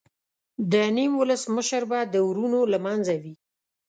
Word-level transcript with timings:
د 0.71 0.73
نیم 0.95 1.11
ولس 1.19 1.43
مشر 1.55 1.83
به 1.91 1.99
د 2.13 2.15
ورونو 2.27 2.59
له 2.71 2.77
منځه 2.85 3.13
وي. 3.21 3.33